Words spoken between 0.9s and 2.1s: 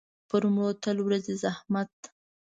ورځي زحمت.